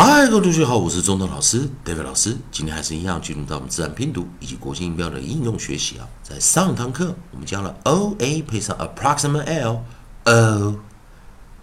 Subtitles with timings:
[0.00, 2.36] 嗨，各位同学好，我是中东老师 David 老师。
[2.52, 6.06] 今天还是一样进入到我们自然拼读以及国际音标的应用学习啊。
[6.22, 9.82] 在上堂课我们教了 o a 配上 approximate l
[10.26, 10.76] o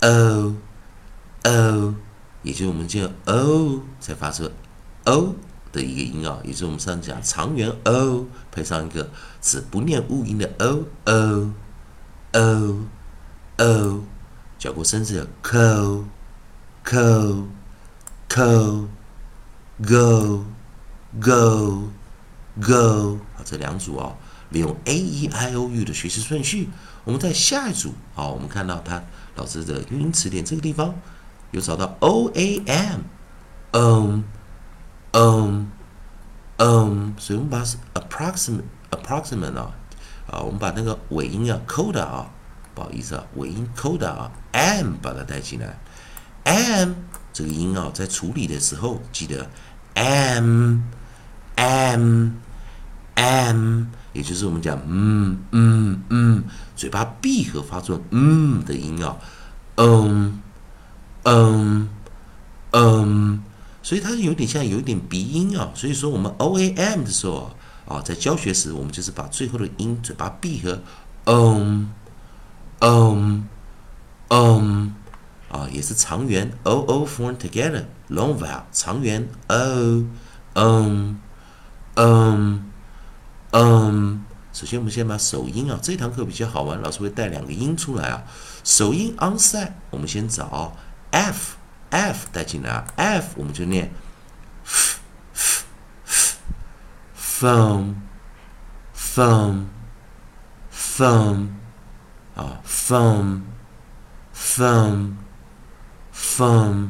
[0.01, 0.53] o
[1.45, 1.95] o，
[2.43, 4.51] 也就是我们这个 o 才发出
[5.05, 5.33] o
[5.71, 9.09] 的一个音啊，也就是我们上次讲长元 o 配上一个
[9.41, 11.53] 只不念物音的 o o
[12.33, 12.79] o
[13.59, 14.03] o，
[14.59, 16.03] 教过生字的 co
[16.83, 17.45] co。
[18.35, 18.85] Co
[19.81, 20.43] go
[21.21, 21.89] go
[22.59, 24.13] go 啊，这两组啊，
[24.49, 26.69] 利用 a e i o u 的学习顺序。
[27.05, 29.01] 我们在下一组啊，我们看到它
[29.37, 30.93] 老师的语音词典这个地方
[31.51, 32.99] 有找到 o a m，
[33.71, 34.25] 嗯
[35.13, 35.71] 嗯
[36.57, 37.63] 嗯，所以我们把
[37.93, 39.71] approximate approximate 啊
[40.29, 42.29] 啊，我们把那个尾音啊 coda 啊，
[42.73, 45.79] 不好意思啊，尾音 coda 啊 m 把它带进来
[46.43, 46.95] m。
[47.35, 49.45] 这个音啊，在处理的时候，记得
[49.93, 50.79] m
[51.55, 52.29] m
[53.15, 53.83] m，
[54.13, 56.43] 也就是我们讲嗯嗯嗯，
[56.77, 59.17] 嘴巴闭合发出嗯的音啊，
[59.75, 60.41] 嗯
[61.23, 61.89] 嗯
[62.71, 63.43] 嗯，
[63.83, 65.69] 所以它是有点像有一点鼻音啊。
[65.75, 67.53] 所以说我们 o a m 的时候
[67.85, 70.79] 啊，在教学时，我们就是把最后的音嘴巴闭合，
[71.25, 71.91] 嗯
[72.79, 73.49] 嗯。
[75.75, 80.05] 也是长元 o o form together long vowel 长元 o
[80.55, 81.17] um
[81.95, 82.59] um
[83.51, 84.19] um。
[84.53, 88.23] 首先，我们先把首音啊，这堂课比较好玩，老师会带两个音出来啊。
[88.63, 90.77] 首音 onside，我们先找
[91.11, 91.57] f
[91.89, 93.91] f 带进来，f 我们就念
[94.63, 94.97] f
[96.05, 96.35] f
[97.17, 97.95] phone
[98.95, 99.65] phone
[100.71, 101.49] phone
[102.33, 103.41] 啊 phone
[104.33, 105.24] phone。
[106.35, 106.89] from，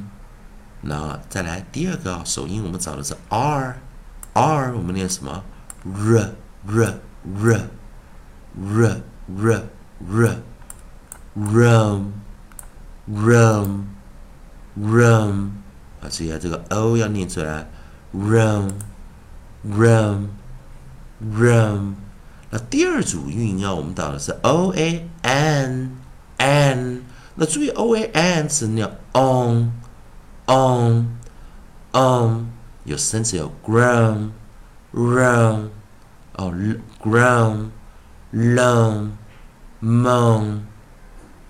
[0.81, 5.43] 那再来第二个首音，我们找的是 r，r 我们念什么
[5.83, 6.31] ？r r
[6.67, 6.99] r
[7.45, 7.61] r
[8.57, 8.91] r
[10.09, 10.37] r
[11.37, 12.11] rum
[13.07, 13.83] rum
[14.79, 15.49] rum
[16.01, 17.69] 啊，注意啊，这个 o 要念出来
[18.15, 18.71] ，rum
[19.67, 20.29] rum
[21.21, 21.93] rum。
[22.49, 25.97] 那第二组韵音啊，我们找的是 o a n
[26.37, 27.03] n。
[27.35, 29.71] 那注意 o a n 是念 on
[30.47, 31.19] on
[31.91, 32.47] on，
[32.85, 34.31] 有生词有 ground
[34.93, 35.69] round
[36.33, 36.53] 哦
[37.03, 37.71] ground
[38.31, 39.11] long
[39.81, 40.61] moan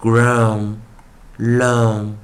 [0.01, 0.77] ground
[1.37, 2.15] long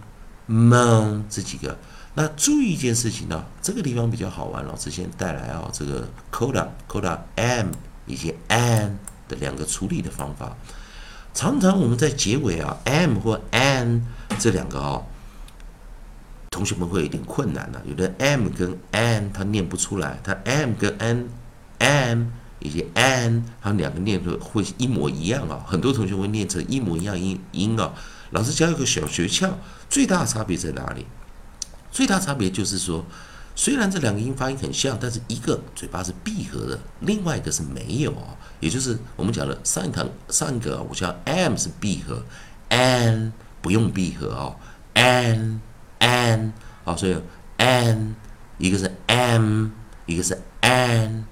[0.49, 1.77] moan 这几个。
[2.13, 7.67] 那注意一件事情呢，这个地方比较好玩，老师先带来哦，这个 coda coda m
[8.07, 10.57] 以及 an 的两个处理的方法。
[11.33, 14.05] 常常我们在结尾啊，m 或 n
[14.37, 15.01] 这两个啊，
[16.51, 17.81] 同学们会有点困难的。
[17.85, 22.25] 有的 m 跟 n 它念不出来，它 m 跟 an，m
[22.59, 25.63] 以及 an 它两个念的会一模一样啊。
[25.65, 27.93] 很多同学会念成一模一样音音啊。
[28.31, 29.49] 老师教一个小诀窍，
[29.89, 31.05] 最大差别在哪里？
[31.91, 33.05] 最大差别就是说。
[33.55, 38.35] 虽然这两个音发音很像，但是一个嘴巴是闭合的，另外一个是没有啊。
[38.59, 42.23] 也就是我们讲的上一堂上一个，我讲 m 是闭合
[42.69, 44.55] ，n 不用闭合哦
[44.93, 45.59] n
[45.99, 46.53] n
[46.83, 47.17] 好，所以
[47.57, 48.15] n
[48.57, 49.67] 一个是 m，
[50.05, 51.25] 一个是 n。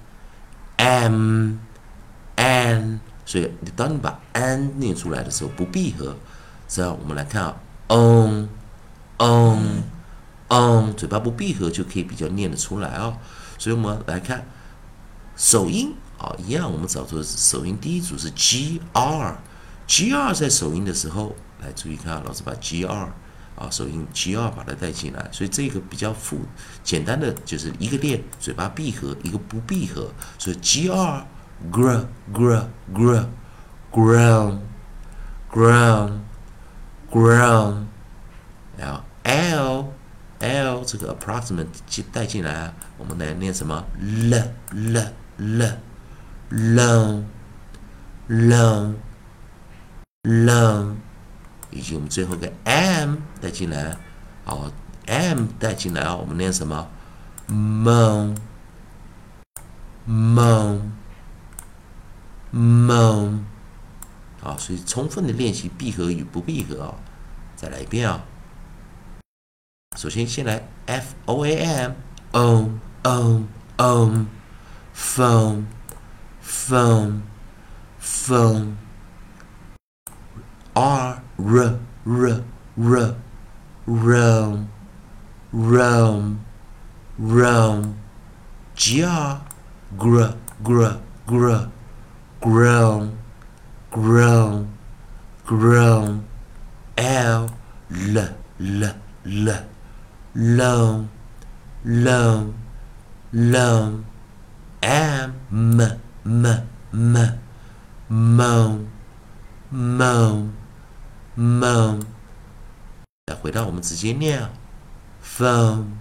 [0.76, 1.58] m
[2.36, 6.16] n 所以你当你把 n 念出来的时候不闭合，
[6.66, 7.56] 这样我们来看啊
[7.88, 8.48] ，on
[9.18, 9.79] on。
[10.50, 13.16] 嗯，嘴巴不闭合就可以比较念得出来哦。
[13.56, 14.44] 所以我们来看
[15.36, 23.12] 首音啊，一样，我们找出的是首音第一组是 G R，G R 在首音的时候，来注意看，老师把 G R
[23.56, 26.40] 啊首音 G R 把它带进来，所以这个比较复
[26.82, 31.26] 简单的就是一个练嘴巴闭合，一个不闭合，所以 G R
[31.70, 33.24] gr gr gr
[33.92, 34.58] ground
[35.52, 36.20] ground
[37.10, 37.84] ground，
[38.76, 39.69] 然后 L。
[40.40, 41.66] L 这个 approximate
[42.12, 45.78] 带进来，我们来念什么？l l l
[46.50, 47.24] long
[48.28, 48.94] long
[50.22, 50.96] long，
[51.70, 53.96] 以及我们最后一个 m 带进来，
[54.44, 54.70] 好
[55.06, 56.88] ，m 带进来啊，我们念什么
[57.48, 58.36] ？mon
[60.08, 60.80] mon
[62.52, 63.40] mon，
[64.40, 66.94] 好，所以充分的练习闭合与不闭合啊，
[67.54, 68.24] 再来一遍啊。
[69.99, 71.95] 首先，先来 f o a m
[72.33, 72.69] o
[73.03, 73.43] o
[73.77, 74.25] o
[74.93, 75.65] phone
[76.43, 77.21] phone
[77.99, 78.75] phone
[80.73, 82.43] r r r
[82.75, 83.15] r
[83.87, 84.67] realm
[85.57, 86.41] Rome,
[87.17, 87.95] Rome,
[88.75, 89.39] jaw,
[89.97, 91.69] gr, gr, gr,
[92.41, 93.17] grown,
[93.89, 94.67] grown,
[95.45, 96.25] grown,
[96.97, 97.49] L,
[97.89, 98.17] l,
[98.59, 99.68] l,
[100.34, 101.08] l, long,
[101.84, 102.54] long,
[103.32, 104.04] long,
[104.82, 105.80] M, m,
[106.24, 106.46] m,
[106.92, 107.38] m,
[108.08, 108.86] moan,
[109.70, 110.52] moan,
[111.36, 112.00] moan。
[113.26, 114.50] 再回到我们直接念啊。
[115.22, 115.98] foam,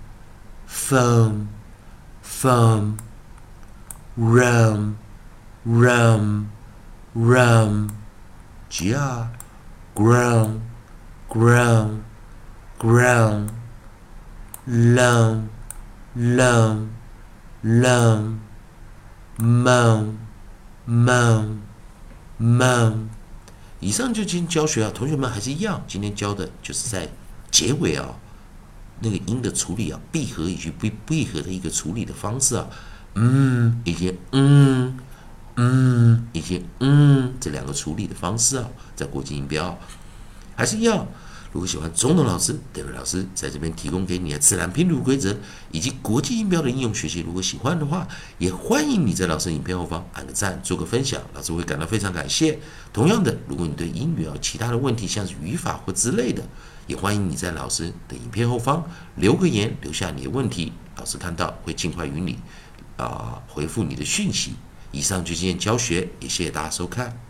[0.68, 1.50] foam,
[2.22, 2.98] foam,
[4.18, 4.98] rum,
[5.66, 6.52] rum,
[7.14, 7.90] rum,
[8.70, 9.32] jar,
[9.96, 10.62] grown,
[11.30, 12.04] grown,
[12.80, 13.50] grown,
[14.70, 15.50] loam,
[16.16, 16.90] loam,
[17.64, 18.38] loam,
[19.40, 20.18] moan,
[20.88, 21.58] moan,
[22.40, 23.08] moan。
[23.80, 27.10] 以上就今天教学啊，同学们还是一样，今天教的就是在
[27.50, 28.16] 结尾啊。
[29.02, 32.68] 那个音的处理啊，闭合以及不闭合的一个处理的方式啊，
[33.16, 35.00] 嗯，以及嗯
[35.56, 38.68] 嗯以及嗯这两个处理的方式啊，
[38.98, 39.80] 在国际音标
[40.56, 41.08] 还是一样。
[41.52, 45.36] 如果喜欢中等老师、德伟老师在这边提供给你的自然拼读规则
[45.72, 48.08] 以及国际音标的应用学习，如果喜欢的话，
[48.38, 52.60] 也欢迎你在老师影片后方按个赞，做个分享，老师会感到非常感谢。
[52.94, 56.44] 同样的，如果你对英语有其他的问题，像是语法或之类的，
[56.86, 58.84] 也欢迎你在老师的影片后方
[59.16, 62.38] 留个言，留下你的问题，老师看到会尽快与你
[62.98, 64.54] 啊回复你的讯息。
[64.92, 67.29] 以上就今天教学，也谢谢大家收看。